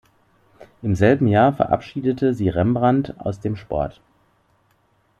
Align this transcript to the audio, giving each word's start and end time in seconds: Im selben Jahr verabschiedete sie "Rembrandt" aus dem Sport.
Im 0.81 0.95
selben 0.95 1.27
Jahr 1.27 1.53
verabschiedete 1.53 2.33
sie 2.33 2.49
"Rembrandt" 2.49 3.13
aus 3.19 3.39
dem 3.39 3.55
Sport. 3.55 4.01